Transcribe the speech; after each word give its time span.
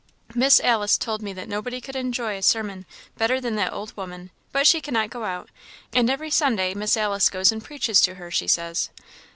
"Miss 0.33 0.59
Alice 0.59 0.97
told 0.97 1.21
me 1.21 1.31
that 1.33 1.47
nobody 1.47 1.79
could 1.79 1.95
enjoy 1.95 2.35
a 2.35 2.41
sermon 2.41 2.87
better 3.19 3.39
than 3.39 3.55
that 3.57 3.71
old 3.71 3.95
woman, 3.95 4.31
but 4.51 4.65
she 4.65 4.81
cannot 4.81 5.11
go 5.11 5.25
out, 5.25 5.51
and 5.93 6.09
every 6.09 6.31
Sunday 6.31 6.73
Miss 6.73 6.97
Alice 6.97 7.29
goes 7.29 7.51
and 7.51 7.63
preaches 7.63 8.01
to 8.01 8.15
her, 8.15 8.31
she 8.31 8.47
says." 8.47 8.89